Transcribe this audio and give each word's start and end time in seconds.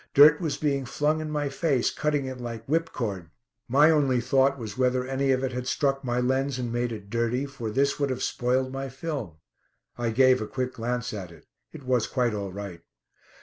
Dirt 0.15 0.41
was 0.41 0.57
being 0.57 0.83
flung 0.83 1.21
in 1.21 1.29
my 1.29 1.47
face, 1.47 1.91
cutting 1.91 2.25
it 2.25 2.41
like 2.41 2.65
whipcord. 2.65 3.29
My 3.67 3.91
only 3.91 4.19
thought 4.19 4.57
was 4.57 4.75
whether 4.75 5.05
any 5.05 5.29
of 5.29 5.43
it 5.43 5.51
had 5.51 5.67
struck 5.67 6.03
my 6.03 6.19
lens 6.19 6.57
and 6.57 6.73
made 6.73 6.91
it 6.91 7.11
dirty, 7.11 7.45
for 7.45 7.69
this 7.69 7.99
would 7.99 8.09
have 8.09 8.23
spoiled 8.23 8.73
my 8.73 8.89
film. 8.89 9.35
I 9.99 10.09
gave 10.09 10.41
a 10.41 10.47
quick 10.47 10.73
glance 10.73 11.13
at 11.13 11.31
it. 11.31 11.45
It 11.71 11.83
was 11.83 12.07
quite 12.07 12.33
all 12.33 12.51
right. 12.51 12.81